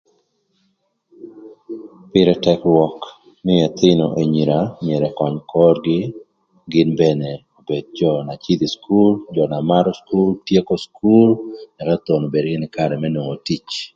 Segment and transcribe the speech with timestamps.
[2.11, 2.97] Pïrë tëk rwök
[3.45, 5.99] nï ëthïnö enyira myero ëköny korgï,
[6.71, 11.29] gïn mene obed jö na cïdhö ï cukul, jö na marö cukul, tyeko cukul,
[11.81, 13.65] ëka thon obed gïnï kï karë më nwongo tic.